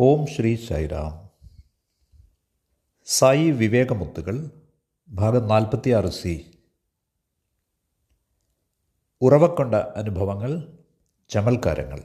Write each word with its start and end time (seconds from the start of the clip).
ഓം 0.00 0.26
ശ്രീ 0.26 0.56
സൈറാം. 0.56 1.30
സായി 3.06 3.50
വിവേകമുത്തുകൾ 3.50 4.50
ഭാഗം 5.08 5.48
നാൽപ്പത്തിയാറ് 5.48 6.06
സി. 6.06 6.58
ഉറവക്കൊണ്ട 9.20 9.74
അനുഭവങ്ങൾ 9.74 10.78
ചമൽക്കാരങ്ങൾ. 11.28 12.04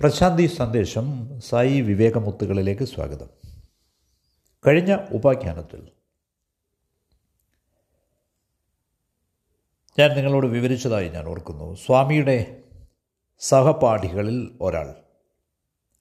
പ്രശാന്തി 0.00 0.46
സന്ദേശം 0.46 1.40
സായി 1.40 1.80
വിവേകമുത്തുകളിലേക്ക് 1.80 2.84
സ്വാഗതം. 2.84 3.28
കഴിഞ്ഞ 4.66 4.96
ഉപാഖ്യാനത്തിൽ 5.12 5.88
ഞാൻ 9.98 10.10
നിങ്ങളോട് 10.10 10.46
വിവരിച്ചതായി 10.46 11.08
ഞാൻ 11.08 11.26
ഓർക്കുന്നു. 11.26 11.74
സ്വാമിയുടെ 11.74 12.63
സഹപാഠികളിൽ 13.48 14.58
ഒരാൾ. 14.60 14.86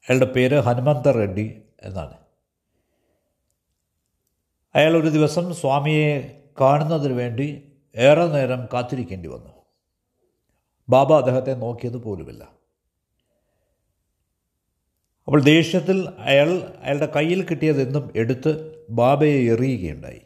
അയാളുടെ 0.10 0.26
പേര് 0.26 0.60
ഹനുമന്ത 0.60 1.08
റെഡ്ഡി 1.08 1.62
എന്നാണ്. 1.82 2.18
അയാൾ 4.76 4.98
ഒരു 4.98 5.08
ദിവസം 5.08 5.56
സ്വാമിയെ 5.56 6.42
കാണുന്നതിന് 6.62 7.14
വേണ്ടി 7.14 7.72
ഏറെ 7.96 8.28
നേരം 8.28 8.68
കാത്തിരിക്കേണ്ടി 8.74 9.30
വന്നു. 9.30 9.50
ബാബ 10.90 11.14
അദ്ദേഹത്തെ 11.14 11.54
നോക്കിയത് 11.54 11.98
പോലുമില്ല. 11.98 12.44
അപ്പോൾ 15.26 15.44
ദേഷ്യത്തിൽ 15.44 16.10
അയാൾ 16.20 16.50
അയാളുടെ 16.84 17.06
കയ്യിൽ 17.06 17.46
കിട്ടിയതെന്നും 17.46 18.14
എടുത്ത് 18.16 18.86
ബാബയെ 18.90 19.52
എറിയുകയുണ്ടായി. 19.52 20.22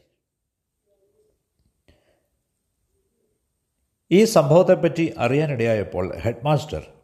ഈ 4.12 4.24
സംഭവത്തെപ്പറ്റി 4.24 5.14
അറിയാനിടയായപ്പോൾ 5.18 6.18
ഹെഡ് 6.18 6.46
മാസ്റ്റർ 6.46 6.97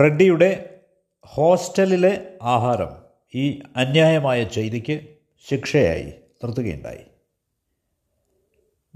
റെഡ്ഡിയുടെ 0.00 0.80
ഹോസ്റ്റലിലെ 1.26 2.38
ആഹാരം 2.42 3.02
ഈ 3.34 3.62
അന്യായമായ 3.76 4.44
ചെയ്തിക്ക് 4.44 5.16
ശിക്ഷയായി 5.50 6.02
നിർത്തുകയുണ്ടായി. 6.02 7.04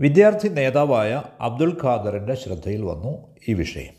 വിദ്യാർത്ഥി 0.00 0.48
നേതാവായ 0.48 1.22
അബ്ദുൽ 1.40 1.78
ഖാദറിന്റെ 1.84 2.34
ശ്രദ്ധയിൽ 2.34 2.82
വന്നു 2.82 3.36
ഈ 3.48 3.54
വിഷയം. 3.54 3.94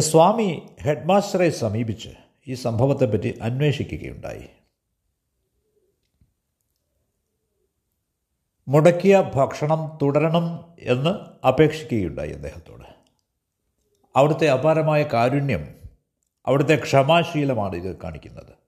സ്വാമി 0.00 0.62
ഹെഡ്മാസ്റ്ററെ 0.80 1.50
സമീപിച്ച് 1.50 2.08
ഈ 2.48 2.54
സംഭവത്തെപ്പറ്റി 2.54 3.38
അന്വേഷിക്കുകയുണ്ടായി. 3.42 4.48
മുടക്കിയ 8.68 9.32
ഭക്ഷണം 9.34 9.98
തുടരണം 10.02 10.74
എന്ന് 10.80 11.46
അപേക്ഷിക്കുകയുണ്ടായി 11.46 12.30
അദ്ദേഹത്തോട്. 12.30 13.01
അവിടുത്തെ 14.16 14.50
അപാരമായ 14.50 15.02
കാരുണ്യം 15.02 15.74
അവിടുത്തെ 16.46 16.76
ക്ഷമാശീലമാണ് 16.76 17.76
ഇത് 17.76 17.96
കാണിക്കുന്നത്. 17.96 18.62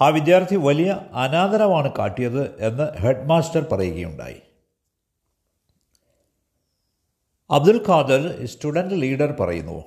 ആ 0.00 0.08
വിദ്യാർത്ഥി 0.08 0.56
വലിയ 0.56 0.90
അനാദരമാണ് 1.12 1.92
കാട്ടിയത് 1.98 2.66
എന്ന് 2.66 2.98
ഹെഡ് 2.98 3.26
മാസ്റ്റർ 3.26 3.66
പറയുകയുണ്ടായി. 3.72 4.40
അബ്ദുൽ 7.50 7.84
ഖാദർ 7.88 8.46
സ്റ്റുഡന്റ് 8.46 9.02
ലീഡർ 9.02 9.32
പറയുന്നു. 9.32 9.84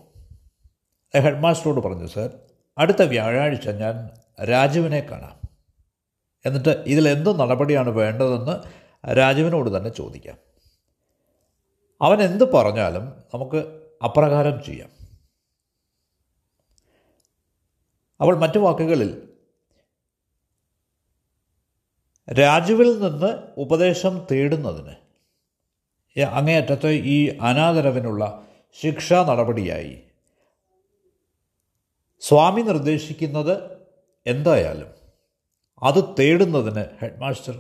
ഹെഡ് 1.20 1.40
മാസ്റ്ററോട് 1.40 1.88
പറഞ്ഞു 1.88 2.08
സർ 2.08 2.30
അടുത്ത 2.78 3.02
വ്യാഴാഴ്ച 3.02 3.70
ഞാൻ 3.70 4.10
രാജുവിനെ 4.46 5.00
കാണാം. 5.00 5.40
എന്നിട്ട് 6.46 6.70
ഇതിൽ 6.70 7.10
എന്ത് 7.10 7.40
നടപടിയാണ് 7.40 7.90
വേണ്ടതെന്ന് 7.90 8.84
രാജുവിനോട് 9.18 9.78
തന്നെ 9.78 9.90
ചോദിക്കാം. 9.90 10.53
അവൻ 12.04 12.22
എന്ത് 12.22 12.44
പറഞ്ഞാലും 12.52 13.06
നമുക്ക് 13.34 13.60
അപ്രകാരം 14.04 14.64
ചെയ്യാം. 14.64 14.90
അവൾ 18.22 18.36
മറ്റു 18.36 18.60
വാക്കുകളിൽ 18.60 19.30
രാജുവിൽ 22.40 23.00
നിന്ന് 23.00 23.32
ഉപദേശം 23.58 24.28
തേടുന്നതിന് 24.32 24.96
അങ്ങേയറ്റത്തെ 26.36 26.88
ഈ 26.88 27.28
അനാദരവിനുള്ള 27.42 28.48
ശിക്ഷാ 28.74 29.24
നടപടിയായി 29.24 29.96
സ്വാമി 32.22 32.62
നിർദ്ദേശിക്കുന്നത് 32.62 33.56
എന്തായാലും 34.26 34.92
അത് 35.84 36.04
തേടുന്നതിന് 36.20 36.84
ഹെഡ്മാസ്റ്റർ 37.02 37.56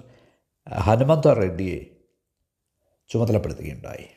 ഹനുമന്ത 0.80 1.26
റെഡ്ഡിയെ 1.26 1.80
ചുമതലപ്പെടുത്തുകയുണ്ടായി. 3.10 4.08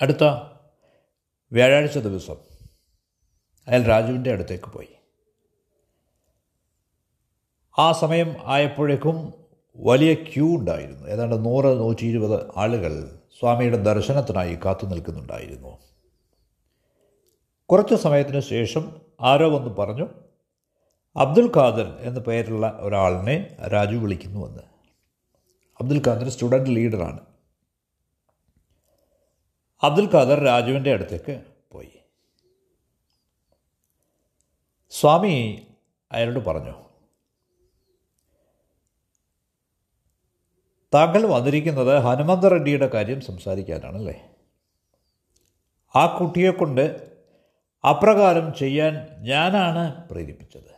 അടുത്ത 0.00 0.24
വ്യാഴാഴ്ച 1.52 1.98
ദിവസം 1.98 2.36
അയാൾ 3.68 3.82
രാജുവിന്റെ 3.82 4.32
അടുത്തേക്ക് 4.32 4.64
പോയി. 4.64 4.88
ആ 7.78 7.92
സമയം 7.92 8.36
ആയപ്പോഴേക്കും 8.44 9.32
വലിയ 9.76 10.14
ക്യൂ 10.14 10.56
ഉണ്ടായിരുന്നു. 10.58 11.08
ഏതാണ്ട് 11.08 11.44
നൂറ് 11.44 11.64
നൂറ്റി 11.64 12.06
ഇരുപത് 12.06 12.46
ആളുകൾ 12.56 13.20
സ്വാമിയുടെ 13.40 13.76
ദർശനത്തിനായി 13.76 14.54
കാത്തു 14.54 14.86
നിൽക്കുന്നുണ്ടായിരുന്നു. 14.86 15.78
കുറച്ച് 17.70 17.94
സമയത്തിന് 17.94 18.40
ശേഷം 18.40 19.00
ആരോ 19.20 19.58
വന്ന് 19.58 19.74
പറഞ്ഞു 19.74 20.08
അബ്ദുൽ 21.16 21.52
ഖാദർ 21.56 21.96
എന്ന 22.00 22.20
പേരുള്ള 22.20 22.78
ഒരാളിനെ 22.80 23.56
രാജു 23.72 23.96
വിളിക്കുന്നുവെന്ന്. 23.96 24.62
അബ്ദുൽ 25.80 26.02
ഖാദർ 26.06 26.28
സ്റ്റുഡന്റ് 26.28 26.70
ലീഡറാണ്. 26.70 27.35
അബ്ദുൽ 29.82 30.12
ഖാദർ 30.12 30.40
രാജുവിന്റെ 30.40 30.92
അടുത്തേക്ക് 30.92 31.42
പോയി. 31.72 31.90
സ്വാമി 34.90 35.66
അയാളോട് 36.12 36.38
പറഞ്ഞു 36.38 36.74
താങ്കൾ 40.94 41.26
വന്നിരിക്കുന്നത് 41.26 41.98
ഹനുമന്ത 41.98 42.44
റെഡ്ഡിയുടെ 42.44 42.86
കാര്യം 42.86 43.20
സംസാരിക്കാനാണല്ലേ? 43.20 44.30
ആ 45.96 46.18
കുട്ടിയെക്കൊണ്ട് 46.18 47.16
അപ്രകാരം 47.88 48.54
ചെയ്യാൻ 48.54 49.22
ഞാനാണ് 49.22 50.08
പ്രേരിപ്പിച്ചത്. 50.08 50.76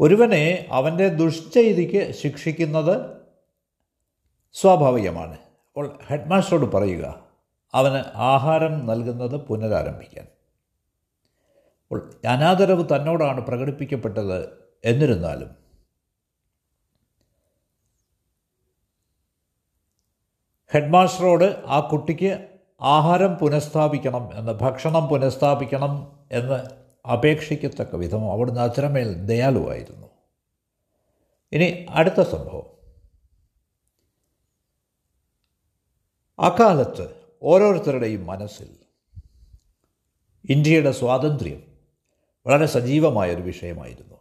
ഒരുവനെ 0.00 0.66
അവന്റെ 0.70 1.08
ദുഷ്ചെയ്തിക്ക് 1.08 2.12
ശിക്ഷിക്കുന്നത് 2.12 3.13
സ്വാഭാവികമാണ്. 4.54 5.34
അപ്പോൾ 5.34 5.98
ഹെഡ് 6.06 6.30
മാസ്റ്ററോട് 6.30 6.72
പറയുക 6.72 7.28
അവന് 7.74 8.04
ആഹാരം 8.14 8.86
നൽകുന്നത് 8.86 9.46
പുനരാരംഭിക്കാൻ. 9.46 10.26
അപ്പോൾ 11.82 12.10
അനാദരവ് 12.28 12.84
തന്നോടാണ് 12.84 13.46
പ്രകടിപ്പിക്കപ്പെട്ടത് 13.46 14.48
എന്നിരുന്നാലും 14.84 15.50
ഹെഡ് 20.72 20.92
മാസ്റ്ററോട് 20.92 21.62
ആ 21.66 21.80
കുട്ടിക്ക് 21.80 22.48
ആഹാരം 22.80 23.34
പുനഃസ്ഥാപിക്കണം 23.34 24.38
എന്ന് 24.38 24.52
ഭക്ഷണം 24.52 25.08
പുനഃസ്ഥാപിക്കണം 25.08 26.12
എന്ന് 26.32 26.58
അപേക്ഷിക്കത്തക്ക 27.08 27.96
വിധം 27.96 28.32
അവിടുന്ന് 28.32 28.60
അച്ഛനമേൽ 28.60 29.14
ദയാലുവായിരുന്നു. 29.14 30.06
ഇനി 31.52 31.86
അടുത്ത 31.90 32.22
സംഭവം. 32.22 32.73
അക്കാലത്ത് 36.38 37.22
ഓരോരുത്തരുടെയും 37.42 38.26
മനസ്സിൽ 38.26 38.76
ഇന്ത്യയുടെ 40.50 40.92
സ്വാതന്ത്ര്യം 40.92 41.62
വളരെ 42.46 42.66
സജീവമായൊരു 42.66 43.42
വിഷയമായിരുന്നു. 43.42 44.14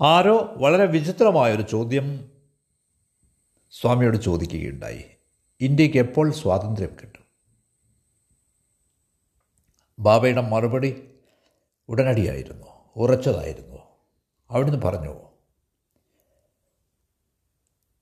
ആരോ 0.00 0.38
വളരെ 0.56 0.84
വിചിത്രമായൊരു 0.86 1.62
ചോദ്യം 1.62 2.30
സ്വാമിയോട് 3.70 4.16
ചോദിക്കുകയുണ്ടായി. 4.16 5.04
ഇന്ത്യയ്ക്ക് 5.60 5.98
എപ്പോൾ 5.98 6.32
സ്വാതന്ത്ര്യം 6.32 6.96
കിട്ടും? 7.02 7.24
ബാബയുടെ 9.98 10.40
മറുപടി 10.40 11.14
ഉടനടിയായിരുന്നു 11.88 12.66
ഉറച്ചതായിരുന്നു. 12.96 13.76
അവിടുന്ന് 14.50 14.82
പറഞ്ഞു 14.82 15.23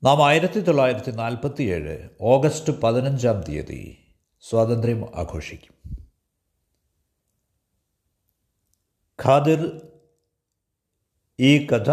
നാം 0.04 0.26
ആയിരത്തി 0.26 0.60
തൊള്ളായിരത്തി 0.60 1.10
നാൽപ്പത്തിയേഴ് 1.10 2.08
ഓഗസ്റ്റ് 2.20 2.80
പതിനഞ്ചാം 2.80 3.40
തീയതി 3.40 3.98
സ്വാതന്ത്ര്യം 4.40 5.04
ആഘോഷിക്കും. 5.14 6.06
ഖാദിർ 9.24 9.80
ഈ 11.40 11.66
കഥ 11.66 11.90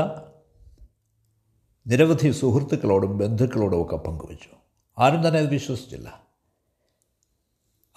നിരവധി 1.88 2.32
സുഹൃത്തുക്കളോടും 2.32 3.18
ബന്ധുക്കളോടും 3.18 3.86
ഒക്കെ 3.86 3.96
പങ്കുവച്ചു. 3.96 4.50
ആരും 4.98 5.28
തന്നെ 5.28 5.40
അത് 5.40 5.50
വിശ്വസിച്ചില്ല. 5.50 6.28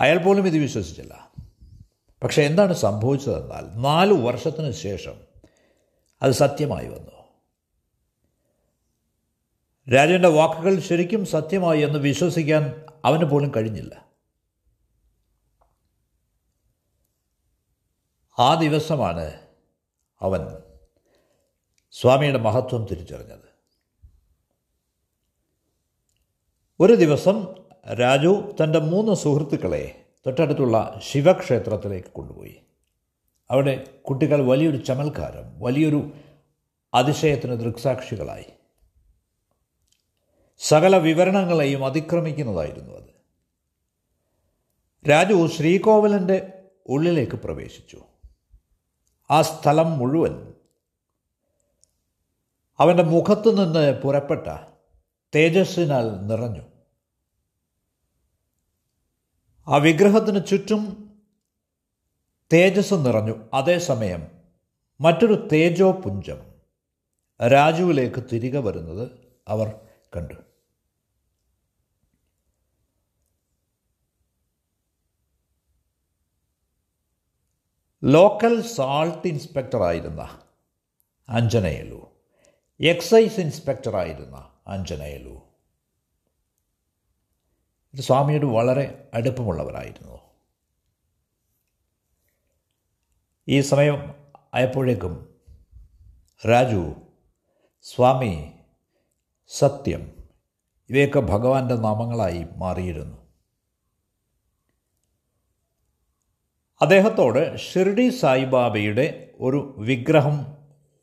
അയാൾ 0.01 0.19
പോലും 0.19 0.47
ഇത് 0.47 0.57
വിശ്വസിച്ചില്ല. 0.57 1.33
പക്ഷേ 2.23 2.43
എന്താണ് 2.43 2.73
സംഭവിച്ചതെന്നാൽ 2.73 3.81
നാല് 3.81 4.13
വർഷത്തിന് 4.13 4.71
ശേഷം 4.71 5.15
അത് 6.23 6.33
സത്യമായി 6.33 6.89
വന്നു. 6.89 7.22
രാജാവിന്റെ 9.89 10.29
വാക്കുകൾ 10.29 10.81
ശരിക്കും 10.81 11.27
സത്യമായി 11.27 11.81
എന്ന് 11.81 11.99
വിശ്വസിക്കാൻ 11.99 12.85
അവന് 13.05 13.25
പോലും 13.25 13.53
കഴിഞ്ഞില്ല. 13.57 14.09
ആ 18.39 18.55
ദിവസമാണ് 18.55 19.41
അവൻ 20.21 20.63
സ്വാമിയുടെ 21.91 22.39
മഹത്വം 22.39 22.87
തിരിച്ചറിഞ്ഞത്. 22.91 23.53
ഒരു 26.81 26.93
ദിവസം 26.93 27.55
രാജു 28.01 28.57
തന്റെ 28.65 28.79
മൂന്ന് 28.79 29.15
സുഹൃത്തുക്കളെ 29.15 30.05
തൊട്ടടുത്തുള്ള 30.27 31.01
ശിവക്ഷേത്രത്തിലേക്ക് 31.03 32.09
കൊണ്ടുപോയി. 32.09 32.61
അവിടെ 33.51 34.01
കുട്ടികൾ 34.09 34.47
വലിയൊരു 34.47 34.77
ചമൽക്കാരം 34.77 35.61
വലിയൊരു 35.61 36.11
അതിശയത്തിന് 36.95 37.61
ദൃക്സാക്ഷികളായി. 37.61 38.45
സകല 40.63 40.97
വിവരണങ്ങളെയും 40.97 41.87
അതിക്രമിക്കുന്നതായിരുന്നു 41.87 42.95
അത്. 42.95 43.13
രാജു 45.11 45.47
ശ്രീകോവിലന്റെ 45.47 46.63
ഉള്ളിലേക്ക് 46.87 47.37
പ്രവേശിച്ചു. 47.37 48.03
ആ 49.31 49.43
സ്ഥലം 49.43 49.99
മുഴുവൻ 49.99 50.55
അവന്റെ 52.79 53.03
മുഖത്തു 53.03 53.51
നിന്ന് 53.51 54.01
പുറപ്പെട്ട 54.03 54.47
തേജസ്സിനാൽ 55.35 56.27
നിറഞ്ഞു. 56.27 56.63
ആ 59.69 59.77
വിഗ്രഹത്തിന് 59.77 60.47
ചുറ്റും 60.47 61.13
തേജസ് 62.53 62.95
നിറഞ്ഞു. 62.95 63.35
അതേസമയം 63.55 64.29
മറ്റൊരു 65.01 65.49
തേജോപുഞ്ചം 65.53 66.39
രാജുവിലേക്ക് 67.49 68.25
തിരികെ 68.33 68.59
വരുന്നത് 68.59 69.11
അവർ 69.49 69.75
കണ്ടു. 70.17 70.35
ലോക്കൽ 78.05 78.63
സാൾട്ട് 78.63 79.29
ഇൻസ്പെക്ടറായിരുന്ന 79.29 80.41
അഞ്ജനയലു 81.29 82.11
എക്സൈസ് 82.81 83.41
ഇൻസ്പെക്ടറായിരുന്ന 83.41 84.51
അഞ്ജനയലു 84.67 85.41
സ്വാമിയോട് 88.01 88.47
വളരെ 88.47 89.11
അടുപ്പമുള്ളവരായിരുന്നു. 89.15 90.21
ഈ 93.49 93.61
സമയം 93.61 94.15
ആയപ്പോഴേക്കും 94.55 95.35
രാജു 96.51 96.95
സ്വാമി 97.83 98.53
സത്യം 99.49 100.25
ഇവയൊക്കെ 100.91 101.21
ഭഗവാന്റെ 101.21 101.75
നാമങ്ങളായി 101.75 102.47
മാറിയിരുന്നു. 102.57 103.22
അദ്ദേഹത്തോട് 106.83 107.57
ഷിർഡി 107.59 108.09
സായിബാബയുടെ 108.09 109.33
ഒരു 109.41 109.75
വിഗ്രഹം 109.79 110.57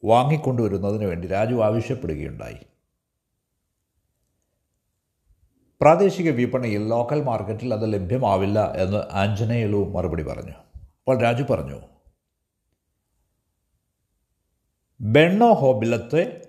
വാങ്ങിക്കൊണ്ടുവരുന്നതിന് 0.05 1.05
വേണ്ടി 1.05 1.27
രാജു 1.27 1.55
ആവശ്യപ്പെടുകയുണ്ടായി. 1.55 2.59
പ്രാദേശിക 5.81 6.29
വിപണിയിൽ 6.29 6.87
ലോക്കൽ 6.87 7.23
മാർക്കറ്റിൽ 7.23 7.73
അത് 7.73 7.93
ലഭ്യമാവില്ല 7.93 8.73
എന്ന് 8.73 9.11
ആഞ്ജനേയലു 9.11 9.91
മറുപടി 9.95 10.23
പറഞ്ഞു. 10.23 10.51
അപ്പോൾ 10.99 11.21
രാജു 11.21 11.43
പറഞ്ഞു 11.43 11.79
ബെണ്ണോ 15.01 15.53
ഹോബിലത്തെ 15.53 16.41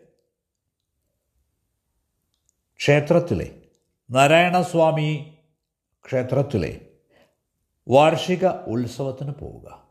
ക്ഷേത്രത്തിലെ 2.79 3.51
നാരായണസ്വാമി 4.11 5.39
ക്ഷേത്രത്തിലെ 6.07 6.90
വാർഷിക 7.91 8.47
ഉത്സവത്തിന് 8.47 9.33
പോവുക. 9.33 9.89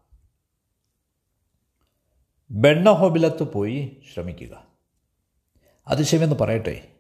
ബെണ്ണഹോബിലത്ത് 2.51 3.43
പോയി 3.43 4.03
ശ്രമിക്കുക. 4.13 4.67
അതിശയമെന്ന് 5.87 6.35
പറയട്ടെ. 6.35 6.91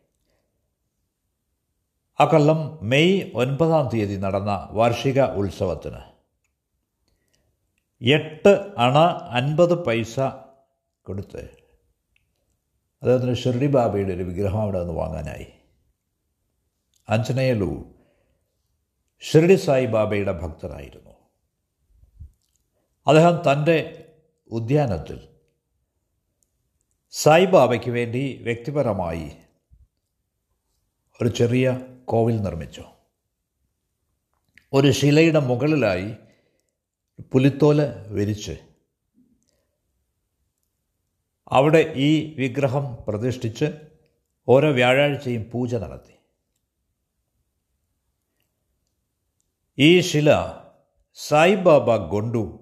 ആ 2.19 2.25
കൊല്ലം 2.25 2.89
മെയ് 2.89 3.31
ഒൻപതാം 3.35 3.89
തീയതി 3.93 4.15
നടന്ന 4.15 4.67
വാർഷിക 4.71 5.23
ഉത്സവത്തിന് 5.23 6.01
എട്ട് 8.01 8.73
അണ 8.77 8.97
അൻപത് 9.31 9.85
പൈസ 9.85 10.19
കൊടുത്ത് 11.01 11.41
അദ്ദേഹത്തിന് 13.01 13.35
ഷിർഡി 13.35 13.67
ബാബയുടെ 13.67 14.13
ഒരു 14.13 14.23
വിഗ്രഹം 14.23 14.61
അവിടെ 14.61 14.79
നിന്ന് 14.79 14.93
വാങ്ങാനായി. 14.93 15.47
ആഞ്ജനേയലു 17.09 17.98
ഷിർഡി 19.21 19.55
സായി 19.55 19.85
ബാബയുടെ 19.85 20.31
ഭക്തനായിരുന്നു. 20.31 21.09
അദ്ദേഹം 23.07 23.41
തന്റെ 23.51 24.05
ഉദ്യാനത്തിൽ 24.51 25.27
സായിബാബയ്ക്ക് 27.11 27.89
വേണ്ടി 27.89 28.39
വ്യക്തിപരമായി 28.43 29.31
ഒരു 31.21 31.29
ചെറിയ 31.29 31.81
കോവിൽ 32.05 32.41
നിർമ്മിച്ചു. 32.41 32.83
ഒരു 34.73 34.91
ശിലയുടെ 34.91 35.39
മുകളിലായി 35.39 36.15
പുലിത്തോല 37.31 37.81
വിരിച്ച് 38.07 38.59
അവിടെ 41.51 41.93
ഈ 41.95 42.35
വിഗ്രഹം 42.37 42.97
പ്രതിഷ്ഠിച്ച് 43.07 43.65
ഓരോ 44.47 44.71
വ്യാഴാഴ്ചയും 44.71 45.49
പൂജ 45.51 45.75
നടത്തി. 45.75 46.18
ഈ 49.81 50.01
ശില 50.01 50.53
സായിബാബ 51.13 51.95
ഗൊണ്ടു 51.95 52.59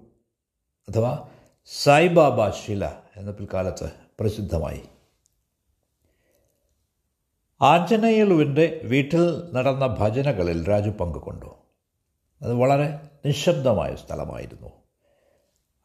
അഥവാ 0.88 1.28
സായിബാബ 1.66 2.50
ശില 2.50 2.86
എന്ന 3.16 3.30
പിൽക്കാലത്ത് 3.30 3.92
പ്രസിദ്ധമായി. 4.20 4.82
ആഞ്ജനേയലുവിന്റെ 7.62 8.80
വീട്ടിൽ 8.84 9.54
നടന്ന 9.54 9.86
ഭജനകളിൽ 9.86 10.68
രാജു 10.68 10.90
പങ്കുകൊണ്ടു. 10.90 11.56
അത് 12.42 12.54
വളരെ 12.54 13.00
നിശബ്ദമായ 13.24 13.94
സ്ഥലമായിരുന്നു. 13.94 14.68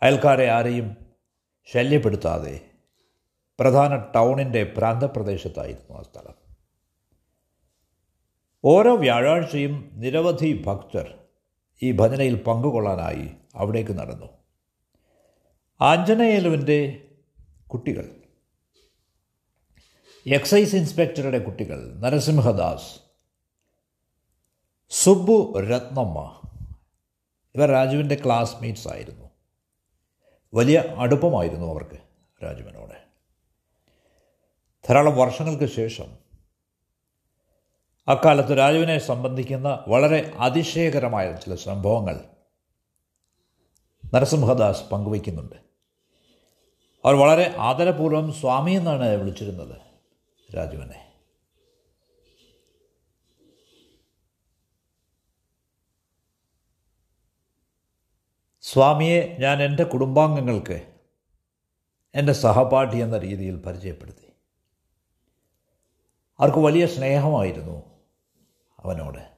അയൽക്കാരെ 0.01 0.49
ആരെയും 0.49 0.97
ശല്യപ്പെടുത്താതെ 1.65 2.61
പ്രധാന 3.59 3.95
ടൗണിന്റെ 3.95 4.63
പ്രാന്തപ്രദേശത്തായിരുന്നു 4.63 5.97
ആ 5.97 6.01
സ്ഥലം. 6.01 6.55
ഓരോ 8.63 8.95
വ്യാഴാഴ്ചയും 8.95 9.89
നിരവധി 9.93 10.63
ഭക്തർ 10.63 11.22
ഈ 11.81 11.91
ഭജനയിൽ 11.91 12.43
പങ്കുകൊള്ളാനായി 12.43 13.31
അവിടേക്ക് 13.55 13.91
നടന്നു. 13.91 14.25
ആഞ്ജനേയലുവിന്റെ 15.81 17.07
കുട്ടികൾ. 17.67 18.15
എക്സൈസ് 20.27 20.75
ഇൻസ്പെക്ടറുടെ 20.75 21.39
കുട്ടികൾ. 21.39 21.95
നരസിംഹദാസ്. 21.99 22.99
സുബ്ബു 24.89 25.59
രത്നമ്മ. 25.59 26.41
ഇവർ 27.55 27.71
രാജുവിന്റെ 27.71 28.21
ക്ലാസ്മേറ്റ്സ് 28.25 28.87
ആയിരുന്നു. 28.87 29.29
വലിയ 30.53 30.79
അടുപ്പമായിരുന്നു 30.97 31.67
അവർക്ക് 31.67 31.97
രാജുവിനോട്. 32.43 33.03
ധാരാളം 34.87 35.17
വർഷങ്ങൾക്ക് 35.17 35.73
ശേഷം 35.73 36.22
അക്കാലത്ത് 38.07 38.57
രാജുവിനെ 38.57 38.97
സംബന്ധിക്കുന്ന 38.97 39.85
വളരെ 39.87 40.31
അതിശയകരമായ 40.39 41.35
ചില 41.45 41.55
സംഭവങ്ങൾ 41.55 42.23
നരസിംഹദാസ് 44.13 44.89
പങ്കുവയ്ക്കുന്നുണ്ട്. 44.89 45.55
അവർ 47.05 47.15
വളരെ 47.15 47.55
ആദരപൂർവം 47.57 48.33
സ്വാമി 48.33 48.71
എന്നാണ് 48.71 49.09
വിളിച്ചിരുന്നത് 49.09 49.77
രാജുവിനെ. 50.55 51.13
സ്വാമിയെ 58.61 59.37
ഞാൻ 59.39 59.63
എന്റെ 59.63 59.83
കുടുംബാംഗങ്ങൾക്ക് 59.83 60.93
എന്റെ 62.15 62.33
സഹപാഠി 62.33 62.97
എന്ന 62.97 63.17
രീതിയിൽ 63.17 63.55
പരിചയപ്പെടുത്തി. 63.55 64.33
അവർക്ക് 66.39 66.57
വലിയ 66.57 66.87
സ്നേഹമായിരുന്നു 66.87 67.92
അവനോട്. 68.83 69.33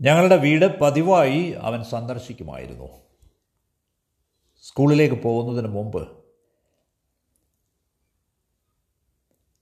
ഞങ്ങളുടെ 0.00 0.36
വീട് 0.36 0.80
പതിവായി 0.80 1.50
അവൻ 1.50 1.84
സന്ദർശിക്കുമായിരുന്നു. 1.84 2.88
സ്കൂളിലേക്ക് 4.62 5.14
പോകുന്നതിന് 5.14 5.68
മുമ്പ് 5.68 6.24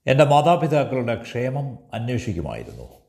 എന്റെ 0.07 0.25
മാതാപിതാക്കളുടെ 0.25 1.23
ക്ഷേമം 1.23 1.79
അന്വേഷിക്കുമായിരുന്നു. 1.95 3.07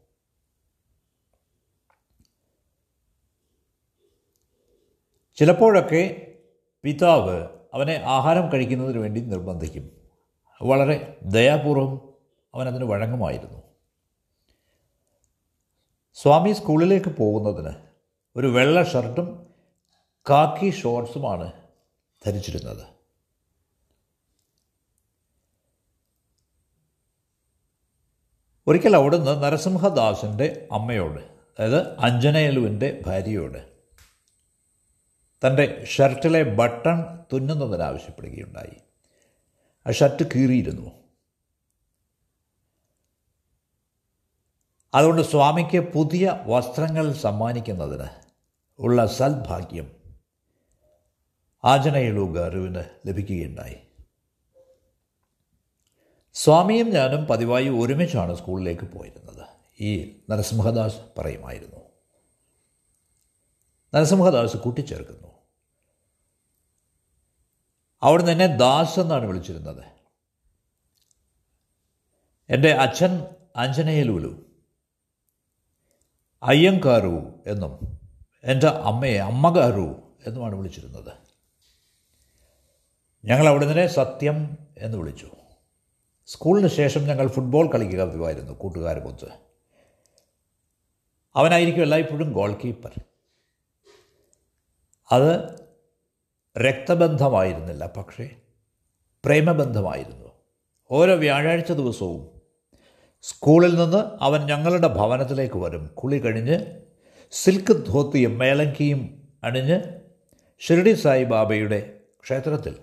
ചിലപ്പോഴൊക്കെ 5.35 6.33
പിതാവ് 6.83 7.47
അവനെ 7.73 8.01
ആഹാരം 8.05 8.51
കഴിക്കുന്നതിന് 8.51 8.97
വേണ്ടി 8.97 9.21
നിർബന്ധിക്കും. 9.21 9.91
വളരെ 10.61 11.19
ദയാപൂർവം 11.21 12.06
അവനതിന് 12.57 12.83
വഴങ്ങുമായിരുന്നു. 12.83 13.61
സ്വാമി 16.13 16.51
സ്കൂളിലേക്ക് 16.51 17.09
പോകുന്നതിന് 17.09 17.73
ഒരു 18.35 18.47
വെള്ള 18.47 18.83
ഷർട്ടും 18.83 19.47
കാക്കി 20.29 20.69
ഷോർട്സുമാണ് 20.69 21.51
ധരിച്ചിരുന്നത്. 22.25 22.97
ഒരിക്കൽ 28.67 28.95
അവിടുന്ന് 28.95 29.43
നരസിംഹദാസിന്റെ 29.43 30.67
അമ്മയോട് 30.71 31.19
അതായത് 31.19 31.97
അഞ്ജനയലുവിന്റെ 31.99 33.01
ഭാര്യയോട് 33.05 33.77
തന്റെ 35.47 35.85
ഷർട്ടിലെ 35.85 36.43
ബട്ടൺ 36.43 37.25
തുന്നുന്നതിന് 37.33 37.83
ആവശ്യപ്പെടുകയുണ്ടായി 37.83 38.77
ആ 39.87 39.91
ഷർട്ട് 39.91 40.23
കീറിയിരുന്നു. 40.35 41.06
അതുകൊണ്ട് 44.93 45.21
സ്വാമിക്ക് 45.21 45.79
പുതിയ 45.79 46.43
വസ്ത്രങ്ങൾ 46.45 47.13
സമ്മാനിക്കുന്നതിന് 47.13 48.07
ഉള്ള 48.79 49.05
സൽഭാഗ്യം 49.05 49.95
ആജനയിലു 51.63 52.33
ഗാരുവിന് 52.33 52.83
ലഭിക്കുകയുണ്ടായി. 53.07 53.75
സ്വാമിയും 56.33 56.89
ഞാനും 56.89 57.25
പതിവായി 57.25 57.69
ഒരുമിച്ചാണ് 57.69 58.35
സ്കൂളിലേക്ക് 58.35 58.85
പോയിരുന്നത്. 58.85 59.47
ഈ 59.79 60.21
നരസിംഹദാസ് 60.29 60.97
പറയുമായിരുന്നു. 61.17 61.79
നരസിംഹദാസ് 63.95 64.57
കൂട്ടിച്ചേർക്കുന്നു. 64.57 65.27
അവിടുന്ന് 68.01 68.31
എന്നെ 68.31 68.47
ദാസ് 68.47 68.99
എന്നാണ് 68.99 69.25
വിളിച്ചിരുന്നത്. 69.25 69.83
എന്റെ 72.49 72.71
അച്ഛൻ 72.71 73.25
അഞ്ജനയലൂലു 73.55 74.46
അയ്യങ്കാരു 76.43 77.43
എന്നും 77.47 77.99
എന്റെ 78.43 78.67
അമ്മയെ 78.67 79.17
അമ്മകാരു 79.17 80.13
എന്നുമാണ് 80.27 80.55
വിളിച്ചിരുന്നത്. 80.55 81.13
ഞങ്ങൾ 83.25 83.47
അവിടുന്ന് 83.47 83.87
സത്യം 83.87 84.57
എന്ന് 84.77 84.97
വിളിച്ചു. 84.97 85.31
സ്കൂളിന് 86.25 86.67
ശേഷം 86.67 87.01
ഞങ്ങൾ 87.01 87.27
ഫുട്ബോൾ 87.27 87.71
കളിക്കുക 87.71 88.03
പതിവായിരുന്നു 88.03 88.51
കൂട്ടുകാരുമൊത്ത് 88.51 89.27
അവനായിരിക്കും 91.35 91.81
എല്ലായ്പ്പോഴും 91.81 92.33
ഗോൾ 92.33 92.53
കീപ്പർ 92.53 92.93
അത് 95.11 95.59
രക്തബന്ധമായിരുന്നില്ല 96.57 97.85
പക്ഷേ 97.85 98.29
പ്രേമബന്ധമായിരുന്നു. 99.25 100.31
ഓരോ 100.91 101.15
വ്യാഴാഴ്ച 101.15 101.71
ദിവസവും 101.71 102.36
സ്കൂളിൽ 103.27 103.75
നിന്ന് 103.75 104.23
അവൻ 104.23 104.45
ഞങ്ങളുടെ 104.45 104.87
ഭവനത്തിലേക്ക് 104.87 105.57
വരും. 105.57 105.87
കുളി 105.87 106.17
കഴിഞ്ഞ് 106.17 106.81
സിൽക്ക് 107.31 107.85
ധോത്തിയും 107.85 108.37
മേലങ്കിയും 108.37 109.27
അണിഞ്ഞ് 109.43 109.81
ഷിർഡി 110.59 110.93
സായിബാബയുടെ 110.93 111.99
ക്ഷേത്രത്തിൽ 112.23 112.75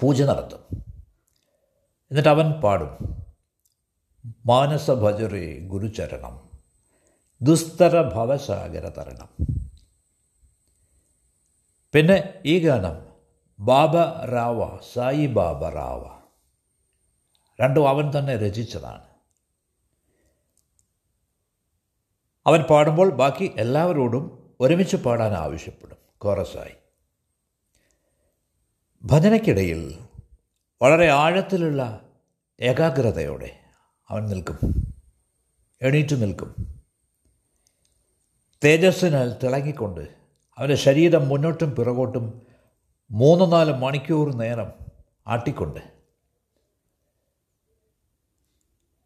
പൂജ 0.00 0.22
നടത്തും. 0.22 0.84
എന്നിട്ട് 2.10 2.28
അവൻ 2.28 2.52
പാടും. 2.52 3.22
മാനസ 4.46 4.90
ഭജറേ 4.90 5.58
ഗുരുചരണം. 5.58 6.40
ദുസ്തര 7.42 8.02
ഭവസാഗര 8.02 8.88
തരണം. 8.88 9.28
പിന്നെ 11.92 12.34
ഈ 12.46 12.58
ഗാനം 12.58 13.06
ബാബ 13.60 13.96
റാവ 14.24 14.78
സായി 14.94 15.26
ബാബ 15.26 15.68
റാവ 15.68 16.25
രണ്ടും 17.60 17.88
അവൻ 17.88 18.18
തന്നെ 18.18 18.36
രചിച്ചതാണ്. 18.36 19.04
അവൻ 22.46 22.62
പാടുമ്പോൾ 22.62 23.10
ബാക്കി 23.10 23.52
എല്ലാവരോടും 23.56 24.50
ഒരുമിച്ച് 24.60 24.96
പാടാൻ 24.96 25.32
ആവശ്യപ്പെടും. 25.32 25.96
കോറസായി. 26.18 26.72
ഭജനയ്ക്കിടയിൽ 29.04 29.98
വളരെ 30.82 31.08
ആഴത്തിലുള്ള 31.08 32.00
ഏകാഗ്രതയോടെ 32.60 33.60
അവൻ 34.08 34.26
നിൽക്കും. 34.26 34.92
എണീറ്റ് 35.82 36.22
നിൽക്കും. 36.22 36.80
തേജസ്സിനാൽ 38.64 39.36
തിളങ്ങിക്കൊണ്ട് 39.42 40.00
അവന്റെ 40.58 40.74
ശരീരം 40.74 41.28
മുന്നോട്ടും 41.28 41.76
പിറകോട്ടും 41.76 42.46
മൂന്ന് 43.10 43.52
നാല് 43.52 43.72
മണിക്കൂർ 43.72 44.34
നേരം 44.34 44.72
ആട്ടിക്കൊണ്ട് 45.26 45.95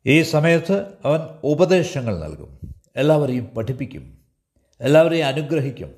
ഈ 0.06 0.22
സമയത്ത് 0.22 0.86
അവൻ 1.04 1.20
ഉപദേശങ്ങൾ 1.44 2.18
നൽകും. 2.18 2.74
എല്ലാവരെയും 2.96 3.44
പഠിപ്പിക്കും. 3.44 4.18
എല്ലാവരെയും 4.80 5.26
അനുഗ്രഹിക്കും. 5.26 5.94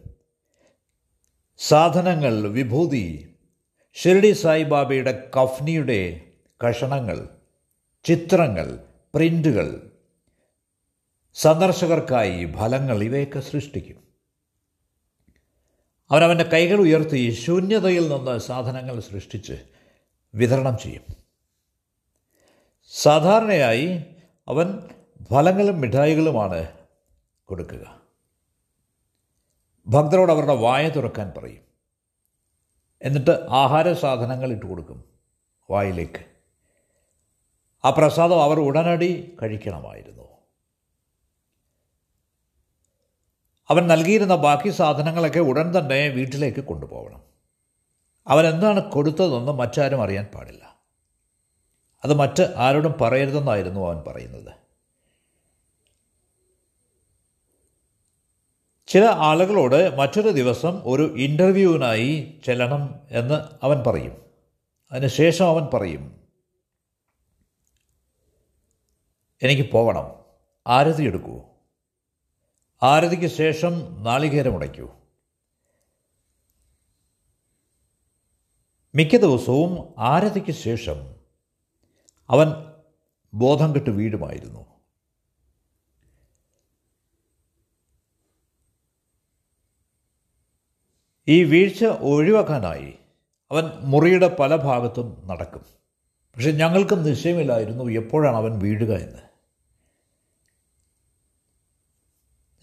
സാധനങ്ങൾ 1.58 2.48
വിഭൂതി 2.48 3.34
ഷിർഡി 3.94 4.32
സായിബാബയുടെ 4.32 5.30
കഫ്നിയുടെ 5.36 6.20
കഷണങ്ങൾ 6.68 7.28
ചിത്രങ്ങൾ 8.04 8.78
പ്രിന്റുകൾ 9.14 9.90
സന്ദർശകർക്കായി 11.34 12.52
ഫലങ്ങൾ 12.52 13.02
ഇവയൊക്കെ 13.02 13.40
സൃഷ്ടിക്കും. 13.40 13.96
അവനവന്റെ 16.10 16.44
കൈകൾ 16.44 16.76
ഉയർത്തി 16.76 17.30
ശൂന്യതയിൽ 17.30 18.08
നിന്ന് 18.08 18.38
സാധനങ്ങൾ 18.38 19.00
സൃഷ്ടിച്ച് 19.00 19.52
വിതരണം 20.34 20.78
ചെയ്യും. 20.82 21.21
സാധാരണയായി 22.94 24.04
അവൻ 24.48 24.88
ഫലങ്ങളും 25.30 25.80
മിഠായികളുമാണ് 25.80 26.68
കൊടുക്കുക. 27.44 28.00
ഭക്തരോട് 29.86 30.32
അവരുടെ 30.32 30.54
വായ 30.54 30.88
തുറക്കാൻ 30.88 31.32
പറയും. 31.36 31.62
എന്നിട്ട് 33.02 33.46
ആഹാര 33.50 33.92
സാധനങ്ങൾ 33.92 34.52
ഇട്ട് 34.52 34.66
കൊടുക്കും 34.66 35.04
വായിലേക്ക്. 35.70 36.24
ആ 37.84 37.90
പ്രസാദം 37.90 38.42
അവർ 38.42 38.60
ഉടനടി 38.60 39.36
കഴിക്കണമായിരുന്നു. 39.42 40.22
അവൻ 43.68 43.86
നൽകിയിരുന്ന 43.86 44.36
ബാക്കി 44.36 44.70
സാധനങ്ങളൊക്കെ 44.70 45.40
ഉടൻ 45.40 45.78
തന്നെ 45.78 46.08
വീട്ടിലേക്ക് 46.08 46.60
കൊണ്ടുപോകണം. 46.60 47.22
അവൻ 48.26 48.46
എന്താണ് 48.46 48.92
കൊടുത്തതെന്ന് 48.92 49.52
മറ്റാരും 49.52 50.02
അറിയാൻ 50.02 50.24
പാടില്ല. 50.24 50.61
അത് 52.04 52.14
മറ്റ് 52.14 52.54
ആരോടും 52.56 52.94
പറയരുതെന്നായിരുന്നു 53.00 53.80
അവൻ 53.80 54.02
പറയുന്നത്. 54.06 54.52
ചില 58.86 59.04
ആളുകളോട് 59.04 59.96
മറ്റൊരു 59.96 60.28
ദിവസം 60.28 60.82
ഒരു 60.84 61.14
ഇന്റർവ്യൂവിനായി 61.16 62.40
ചെല്ലണം 62.44 63.00
എന്ന് 63.10 63.64
അവൻ 63.64 63.82
പറയും. 63.86 64.24
അതിനുശേഷം 64.92 65.46
അവൻ 65.46 65.66
പറയും 65.74 66.20
എനിക്ക് 69.42 69.70
പോകണം 69.70 70.24
ആരതി 70.66 71.02
എടുക്കൂ. 71.04 71.42
ആരതിക്ക് 72.82 73.34
ശേഷം 73.34 74.02
നാളികേരം 74.02 74.54
ഉടയ്ക്കൂ. 74.54 74.90
മിക്ക 78.94 79.16
ദിവസവും 79.16 79.94
ആരതിക്ക് 79.98 80.52
ശേഷം 80.52 81.11
അവൻ 82.32 82.46
ബോധം 83.34 83.74
കെട്ട് 83.74 83.90
വീഴുമായിരുന്നു 83.90 84.72
ഈ 91.28 91.44
വീഴ്ച 91.44 91.84
ഒഴിവാക്കാനായി 91.84 92.98
അവൻ 93.50 93.64
മുറിയുടെ 93.64 94.36
പല 94.40 94.56
ഭാഗത്തും 94.56 95.26
നടക്കും. 95.26 95.62
പക്ഷെ 96.34 96.50
ഞങ്ങൾക്കും 96.50 97.02
നിശ്ചയമില്ലായിരുന്നു 97.02 97.84
എപ്പോഴാണ് 97.84 98.36
അവൻ 98.36 98.58
വീഴുക 98.58 98.92
എന്ന്. 98.92 99.18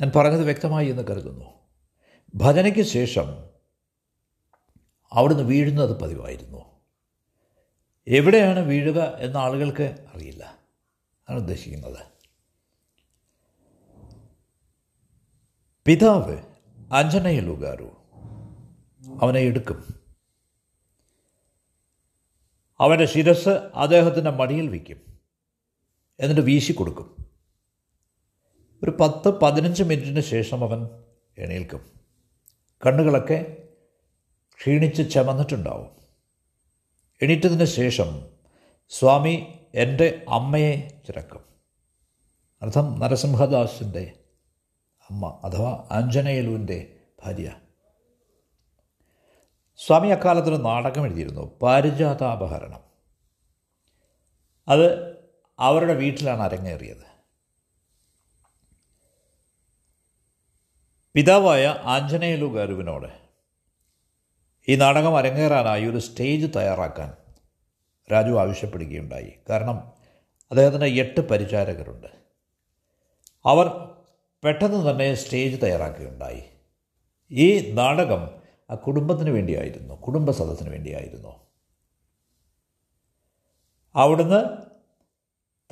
ഞാൻ 0.01 0.11
പറഞ്ഞത് 0.15 0.43
വ്യക്തമായി 0.43 0.87
എന്ന് 0.87 1.07
കരുതുന്നു. 1.07 1.45
ഭജനയ്ക്ക് 2.35 2.81
ശേഷം 2.81 3.25
അവിടുന്ന് 5.11 5.43
വീഴുന്നത് 5.43 6.01
പതിവായിരുന്നു. 6.01 6.68
എവിടെയാണ് 8.07 8.59
വീഴുക 8.59 8.99
എന്ന 9.01 9.37
ആളുകൾക്ക് 9.37 10.07
അറിയില്ല. 10.15 10.57
ആണ് 11.29 11.39
ഉദ്ദേശിക്കുന്നത്. 11.39 11.97
പിതാവ് 15.85 16.37
അഞ്ജനയലുകാരു 16.93 17.97
അവനെ 19.21 19.39
എടുക്കും. 19.39 19.99
അവന്റെ 22.79 23.05
ശിരസ് 23.05 23.49
അദ്ദേഹത്തിന്റെ 23.49 24.31
മടിയിൽ 24.31 24.69
വയ്ക്കും. 24.69 25.19
എന്നിട്ട് 26.19 26.41
വീശി 26.41 26.71
കൊടുക്കും. 26.73 27.25
ഒരു 28.83 28.97
പത്ത് 28.99 29.29
പതിനഞ്ച് 29.29 29.83
മിനിറ്റിന് 29.83 30.21
ശേഷം 30.21 30.63
അവൻ 30.63 31.03
എണീൽക്കും. 31.37 31.99
കണ്ണുകളൊക്കെ 32.85 33.57
ക്ഷീണിച്ച് 34.59 35.11
ചമന്നിട്ടുണ്ടാവും. 35.11 35.98
എണീറ്റതിന് 37.21 37.65
ശേഷം 37.65 38.29
സ്വാമി 38.89 39.59
എന്റെ 39.75 40.25
അമ്മയെ 40.29 41.01
ചിറക്കും. 41.07 41.45
അർത്ഥം 42.61 42.99
നരസിംഹദാസിന്റെ 42.99 44.19
അമ്മ 45.09 45.41
അഥവാ 45.43 45.87
ആഞ്ജനേയലുവിന്റെ 45.91 46.95
ഭാര്യ. 47.25 47.55
സ്വാമി 49.77 50.07
അക്കാലത്തൊരു 50.07 50.55
നാടകം 50.55 51.05
എഴുതിയിരുന്നു 51.05 51.59
പാരിജാതാപഹരണം. 51.61 52.83
അത് 54.67 55.17
അവരുടെ 55.59 55.93
വീട്ടിലാണ് 55.93 56.41
അരങ്ങേറിയത്. 56.41 57.09
പിതാവായ 61.13 61.67
ആഞ്ജനേയലു 61.67 62.45
ഗരുവിനോട് 62.45 63.28
ഈ 64.69 64.75
നാടകം 64.75 65.17
അരങ്ങേറാനായി 65.17 65.85
ഒരു 65.85 65.97
സ്റ്റേജ് 65.97 66.47
തയ്യാറാക്കാൻ 66.55 67.13
രാജു 68.11 68.31
ആവശ്യപ്പെടുകയുണ്ടായി. 68.31 69.33
കാരണം 69.49 69.93
അദ്ദേഹത്തിന് 70.51 70.85
എട്ട് 70.85 71.21
പരിചാരകരുണ്ട്. 71.21 72.07
അവർ 73.45 73.95
പെട്ടെന്ന് 74.43 74.91
തന്നെ 74.91 75.13
സ്റ്റേജ് 75.13 75.61
തയ്യാറാക്കുകയുണ്ടായി. 75.63 76.43
ഈ 77.31 77.71
നാടകം 77.71 78.29
ആ 78.69 78.75
കുടുംബത്തിന് 78.75 79.29
വേണ്ടിയായിരുന്നു 79.29 79.93
കുടുംബ 79.93 80.31
സദസ്സിന് 80.31 80.69
വേണ്ടിയായിരുന്നു. 80.69 81.39
അവിടുന്ന് 83.95 84.45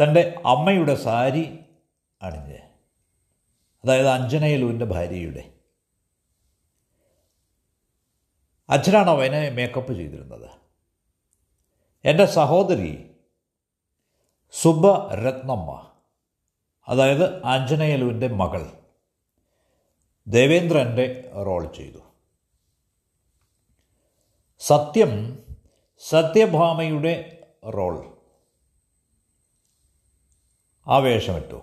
തന്റെ 0.04 0.36
അമ്മയുടെ 0.46 0.96
സാരി 0.96 1.60
അണിഞ്ഞ് 2.22 2.58
അതായത് 3.84 4.08
അഞ്ജനയലുവിന്റെ 4.08 4.86
ഭാര്യയുടെ 4.86 5.57
അച്ഛനാണ് 8.70 9.10
അവനെ 9.10 9.50
മേക്കപ്പ് 9.50 9.94
ചെയ്തിരുന്നത്. 9.94 10.50
എന്റെ 12.06 12.26
സഹോദരി 12.26 13.16
സുബ്ബരത്നമ്മ 14.52 15.92
അതായത് 16.88 17.46
ആഞ്ജനേയലുവിന്റെ 17.46 18.28
മകൾ 18.28 18.72
ദേവേന്ദ്രന്റെ 20.28 21.32
റോൾ 21.46 21.74
ചെയ്തു. 21.74 21.98
സത്യം 24.60 25.44
സത്യഭാമയുടെ 26.10 27.44
റോൾ 27.70 28.18
ആ 30.88 30.98
വേഷമിട്ടു. 30.98 31.62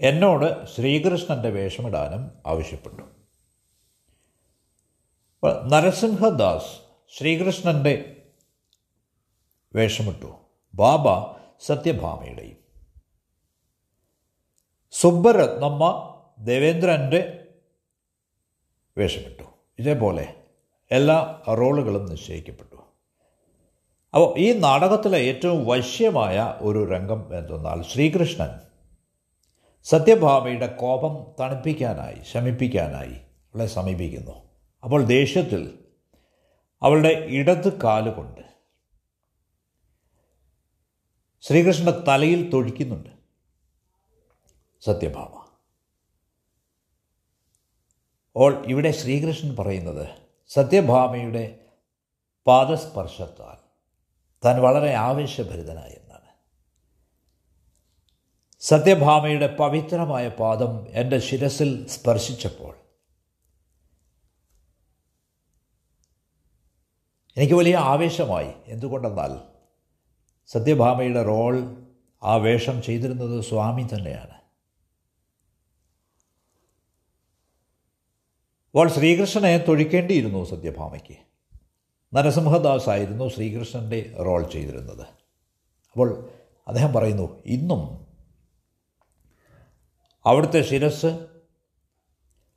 എന്നോട് 0.00 0.66
ശ്രീകൃഷ്ണന്റെ 0.66 1.50
വേഷമിടാനും 1.50 2.30
ആവശ്യപ്പെട്ടു. 2.46 3.15
നരസിംഹദാസ് 5.44 6.80
ശ്രീകൃഷ്ണന്റെ 7.18 8.22
വേഷമിട്ടു. 9.74 10.36
ബാബ 10.74 11.08
സത്യഭാമയുടെയും. 11.60 12.56
സുബ്ബരത്നമ്മ 14.90 16.14
ദേവേന്ദ്രന്റെ 16.38 17.48
വേഷമിട്ടു. 18.98 19.42
ഇതേപോലെ 19.78 20.34
എല്ലാ 20.90 21.42
റോളുകളും 21.48 22.06
നിശ്ചയിക്കപ്പെട്ടു. 22.06 22.76
അപ്പോൾ 24.14 24.38
ഈ 24.38 24.52
നാടകത്തിലെ 24.52 25.18
ഏറ്റവും 25.18 25.66
വശ്യമായ 25.66 26.54
ഒരു 26.60 26.90
രംഗം 26.90 27.38
എന്തെന്നാൽ 27.38 27.82
ശ്രീകൃഷ്ണൻ 27.82 28.60
സത്യഭാമയുടെ 29.84 30.66
കോപം 30.66 31.34
തണുപ്പിക്കാനായി 31.40 32.16
ശമിപ്പിക്കാനായി 32.32 33.14
അവളെ 33.14 33.66
സമീപിക്കുന്നു. 33.66 34.45
അപ്പോൾ 34.84 35.04
ദേഷ്യത്തിൽ 35.04 35.84
അവളുടെ 36.82 37.08
ഇടത് 37.08 37.80
കാലുകൊണ്ട് 37.80 38.40
ശ്രീകൃഷ്ണന്റെ 41.40 42.04
തലയിൽ 42.08 42.50
തൊഴിക്കുന്നുണ്ട്. 42.50 43.10
സത്യഭാമ. 44.80 45.46
ഓൾ 48.36 48.64
ഇവിടെ 48.66 48.90
ശ്രീകൃഷ്ണൻ 48.90 49.56
പറയുന്നത് 49.56 50.08
സത്യഭാമയുടെ 50.48 51.66
പാദസ്പർശത്താൽ 52.46 53.56
താൻ 54.44 54.62
വളരെ 54.62 54.94
ആവേശഭരിതനായി 54.94 55.92
എന്നാണ്. 55.92 56.30
സത്യഭാമയുടെ 58.60 59.56
പവിത്രമായ 59.56 60.28
പാദം 60.28 60.88
എന്റെ 60.90 61.18
ശിരസിൽ 61.18 61.88
സ്പർശിച്ചപ്പോൾ 61.88 62.85
എനിക്ക് 67.36 67.54
വലിയ 67.54 67.76
ആവേശമായി. 67.76 68.52
എന്തുകൊണ്ടെന്നാൽ 68.66 69.40
സത്യഭാമയുടെ 70.46 71.22
റോൾ 71.22 71.82
ആ 72.22 72.36
വേഷം 72.36 72.82
ചെയ്തിരുന്നത് 72.82 73.40
സ്വാമി 73.40 73.82
തന്നെയാണ്. 73.82 74.36
അപ്പോൾ 78.70 78.88
ശ്രീകൃഷ്ണനെ 78.88 79.58
തൊഴിക്കേണ്ടിയിരുന്നു 79.58 80.44
സത്യഭാമയ്ക്ക്. 80.44 81.16
നരസിംഹദാസ് 82.14 82.88
ആയിരുന്നു 82.88 83.28
ശ്രീകൃഷ്ണന്റെ 83.28 84.16
റോൾ 84.24 84.50
ചെയ്തിരുന്നത്. 84.50 85.02
അപ്പോൾ 85.92 86.28
അദ്ദേഹം 86.68 86.92
പറയുന്നു 86.92 87.42
ഇന്നും 87.46 88.06
അവിടുത്തെ 90.26 90.62
ശിരസ് 90.62 91.26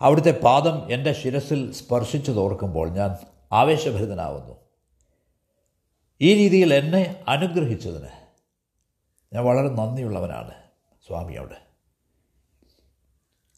അവിടുത്തെ 0.02 0.42
പാദം 0.44 0.94
എന്റെ 0.94 1.14
ശിരസിൽ 1.14 1.72
സ്പർശിച്ചു 1.72 2.32
തോർക്കുമ്പോൾ 2.32 2.90
ഞാൻ 2.90 3.16
ആവേശഭരിതനാവുന്നു. 3.52 4.69
ഈ 6.22 6.34
രീതിയിൽ 6.34 6.74
എന്നെ 6.74 7.24
അനുഗ്രഹിച്ചതിന് 7.28 8.10
ഞാൻ 9.34 9.44
വളരെ 9.46 9.70
നന്ദിയുള്ളവനാണ് 9.70 10.52
സ്വാമിയോട് 11.08 11.54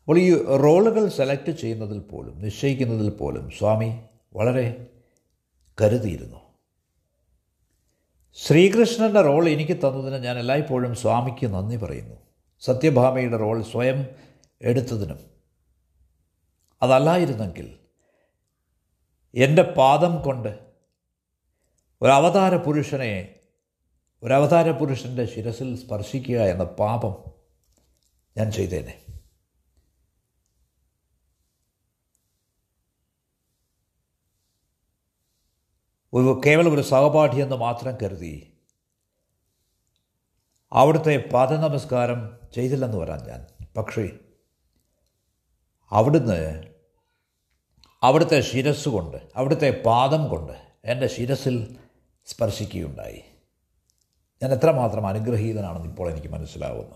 അപ്പോൾ 0.02 0.20
ഈ 0.20 0.44
റോളുകൾ 0.44 1.10
സെലക്ട് 1.10 1.52
ചെയ്യുന്നതിൽ 1.52 2.00
പോലും 2.00 2.42
നിശ്ചയിക്കുന്നതിൽ 2.42 3.10
പോലും 3.10 3.50
സ്വാമി 3.50 4.02
വളരെ 4.34 4.88
കരുതിയിരുന്നു. 5.82 6.38
ശ്രീകൃഷ്ണന്റെ 8.34 9.22
റോൾ 9.22 9.50
എനിക്ക് 9.50 9.78
തന്നതിന് 9.78 10.24
ഞാൻ 10.24 10.40
എല്ലായ്പ്പോഴും 10.40 10.96
സ്വാമിക്ക് 10.96 11.48
നന്ദി 11.48 11.76
പറയുന്നു. 11.76 12.16
സത്യഭാമയുടെ 12.60 13.38
റോൾ 13.38 13.64
സ്വയം 13.64 14.06
എടുത്തതിനും. 14.62 15.20
അതല്ലായിരുന്നെങ്കിൽ 16.82 17.80
എന്റെ 19.36 19.62
പാദം 19.62 20.22
കൊണ്ട് 20.22 20.71
ഒരു 22.02 22.12
അവതാര 22.12 22.56
പുരുഷനെ 22.56 23.36
ഒരു 24.24 24.34
അവതാര 24.34 24.72
പുരുഷന്റെ 24.72 25.26
ശിരസിൽ 25.26 25.76
സ്പർശിക്കുക 25.76 26.36
എന്ന 26.36 26.64
പാപം 26.64 27.32
ഞാൻ 28.38 28.52
ചെയ്തേനെ. 28.52 29.06
ഒരു 36.14 36.42
കേവലം 36.46 36.74
ഒരു 36.74 36.82
സഹപാഠിയെന്ന് 36.82 37.56
മാത്രം 37.56 37.98
കരുതി 38.04 38.58
അവിടുത്തെ 40.72 41.30
പാദനമസ്കാരം 41.34 42.40
ചെയ്തില്ലെന്ന് 42.54 42.98
വരാൻ 42.98 43.28
ഞാൻ. 43.28 43.48
പക്ഷേ 43.78 44.10
അവിടുന്ന് 45.92 46.72
അവിടുത്തെ 48.04 48.42
ശിരസ് 48.42 48.90
കൊണ്ട് 48.90 49.18
അവിടുത്തെ 49.36 49.84
പാദം 49.86 50.30
കൊണ്ട് 50.30 50.72
എന്റെ 50.86 51.08
ശിരസിൽ 51.08 51.81
സ്പർശിക്കുകയുണ്ടായി. 52.26 53.24
ഞാൻ 54.44 54.52
എത്രമാത്രം 54.52 55.08
അനുഗ്രഹീതനാണെന്ന് 55.08 55.88
ഇപ്പോൾ 55.88 56.10
എനിക്ക് 56.10 56.28
മനസ്സിലാവുന്നു. 56.28 56.96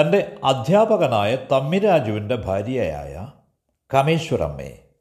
തന്റെ 0.00 0.40
അധ്യാപകനായ 0.44 1.36
തമ്മിരാജുവിന്റെ 1.36 2.34
ഭാര്യയായ 2.36 3.32
കമേശ്വരമ്മയെ 3.94 4.94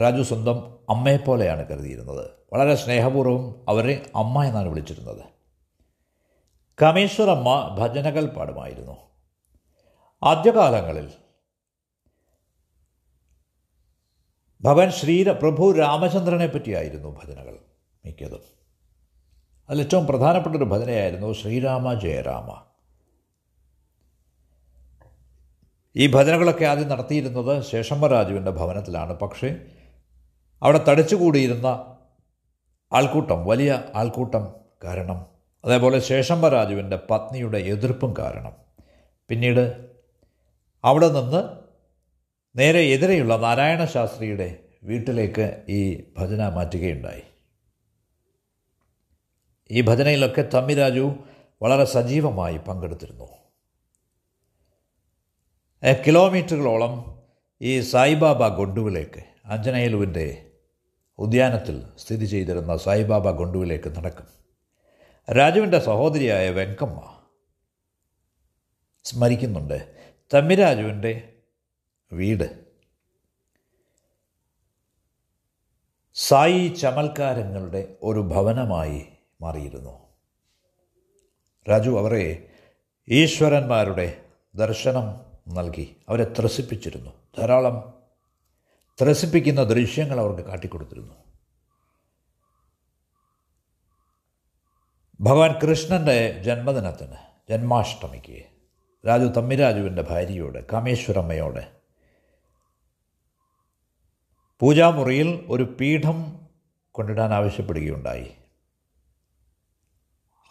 രാജു 0.00 0.22
സ്വന്തം 0.22 0.78
അമ്മയെപ്പോലെയാണ് 0.90 1.68
കരുതിയിരുന്നത്. 1.68 2.30
വളരെ 2.52 2.74
സ്നേഹപൂർവം 2.74 3.64
അവരെ 3.68 4.10
അമ്മ 4.16 4.44
എന്നാണ് 4.44 4.68
വിളിച്ചിരുന്നത്. 4.68 5.24
കമേശ്വരമ്മ 6.82 7.76
ഭജനകൾ 7.78 8.26
പാടുമായിരുന്നു 8.26 8.96
ആദ്യകാലങ്ങളിൽ 10.22 11.12
ഭഗവാൻ 14.64 14.90
ശ്രീ 14.90 15.24
പ്രഭു 15.24 15.72
രാമചന്ദ്രനെ 15.78 16.46
പറ്റിയായിരുന്നു 16.46 17.08
ഭജനകൾ 17.08 17.58
മിക്കതും. 18.06 18.40
അതിലേറ്റവും 19.70 20.06
പ്രധാനപ്പെട്ട 20.06 20.56
ഒരു 20.56 20.64
ഭജനയായിരുന്നു 20.64 21.32
ശ്രീരാമ 21.32 21.94
ജയരാമ. 21.94 22.62
ഈ 25.96 26.12
ഭജനകളൊക്കെ 26.12 26.64
ആദ്യം 26.64 26.88
നടത്തിയിരുന്നത് 26.88 27.62
ശേഷമ്മരാജുവിന്റെ 27.62 28.50
ഭവനത്തിലാണ്. 28.50 29.12
പക്ഷേ 29.12 29.56
അവിടെ 30.62 30.84
തടിച്ചുകൂടിയിരുന്ന 30.88 31.66
ആൾക്കൂട്ടം 32.92 33.46
വലിയ 33.46 33.82
ആൾക്കൂട്ടം 33.94 34.54
കാരണം 34.84 35.26
അതേപോലെ 35.64 35.98
ശേഷമ്മരാജുവിന്റെ 35.98 36.98
പത്നിയുടെ 37.10 37.58
എതിർപ്പും 37.58 38.14
കാരണം. 38.18 38.52
പിന്നീട് 39.28 39.90
അവിടെ 40.84 41.08
നിന്ന് 41.08 41.61
നേരെ 42.56 42.80
എതിരെയുള്ള 42.80 43.36
നാരായണ 43.36 43.84
ശാസ്ത്രിയുടെ 43.84 44.58
വീട്ടിലേക്ക് 44.82 45.64
ഈ 45.68 46.10
ഭജന 46.18 46.48
മാറ്റുകയുണ്ടായി. 46.48 47.22
ഈ 49.70 49.80
ഭജനയിലൊക്കെ 49.80 50.42
തമ്മിരാജു 50.42 51.14
വളരെ 51.62 51.84
സജീവമായി 51.84 52.56
പങ്കെടുത്തിരുന്നു. 52.56 53.24
കിലോമീറ്ററുകളോളം 56.06 57.22
ഈ 57.62 57.80
സായിബാബ 57.80 58.48
ഗൊണ്ടുവിലേക്ക് 58.48 59.24
അഞ്ജനയിലുവിന്റെ 59.44 60.50
ഉദ്യാനത്തിൽ 61.18 61.82
സ്ഥിതി 61.98 62.24
ചെയ്തിരുന്ന 62.24 62.76
സായിബാബ 62.76 63.30
ഗൊണ്ടുവിലേക്ക് 63.30 63.96
നടക്കും. 63.96 64.26
രാജുവിന്റെ 65.34 65.78
സഹോദരിയായ 65.78 66.50
വെങ്കമ്മ 66.50 67.16
സ്മരിക്കുന്നുണ്ട് 69.04 69.94
തമ്മിരാജുവിന്റെ 70.34 71.31
വീട്. 72.12 72.64
സായി 76.14 76.68
ചമൽക്കാരങ്ങളുടെ 76.68 77.96
ഒരു 78.02 78.20
ഭവനമായി 78.20 79.06
മാറിയിരുന്നു. 79.40 80.08
രാജു 81.70 81.98
അവരെ 81.98 82.48
ഈശ്വരന്മാരുടെ 83.08 84.24
ദർശനം 84.54 85.20
നൽകി. 85.48 85.96
അവരെ 86.08 86.24
ത്രസിപ്പിച്ചിരുന്നു. 86.24 87.10
ധാരാളം 87.38 88.02
ത്രസിപ്പിക്കുന്ന 89.02 89.62
ദൃശ്യങ്ങൾ 89.62 90.20
അവർക്ക് 90.20 90.48
കാട്ടിക്കൊടുത്തിരുന്നു. 90.48 91.14
ഭഗവാൻ 95.20 95.52
കൃഷ്ണന്റെ 95.52 96.42
ജന്മദിനത്തിന് 96.42 97.16
ജന്മാഷ്ടമിക്ക് 97.48 98.44
രാജു 99.06 99.26
തമ്മിരാജുവിന്റെ 99.26 100.02
ഭാര്യയോട് 100.02 100.72
കാമേശ്വരമ്മയോട് 100.72 101.81
പൂജാമുറിയിൽ 104.62 105.46
ഒരു 105.48 105.62
പീഠം 105.62 106.48
കൊണ്ടിടാൻ 106.90 107.32
ആവശ്യപ്പെടുകയുണ്ടായി. 107.32 108.30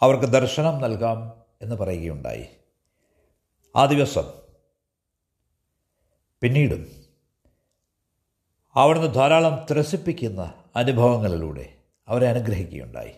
അവർക്ക് 0.00 0.24
ദർശനം 0.24 0.80
നൽകാം 0.80 1.42
എന്ന് 1.62 1.76
പറയുകയുണ്ടായി. 1.76 2.46
ആ 3.76 3.84
ദിവസം 3.84 4.24
പിന്നീടും 6.40 6.86
അവിടുന്ന് 8.74 9.14
ധാരാളം 9.14 9.66
ത്രസിപ്പിക്കുന്ന 9.70 10.54
അനുഭവങ്ങളിലൂടെ 10.76 11.76
അവരെ 12.08 12.28
അനുഗ്രഹിക്കുകയുണ്ടായി. 12.28 13.12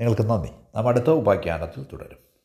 നിങ്ങൾക്ക് 0.00 0.22
നന്ദി. 0.22 0.48
നാം 0.48 0.88
അടുത്ത 0.88 1.10
ഉപാഖ്യാനത്തിൽ 1.10 1.86
തുടരും. 1.92 2.35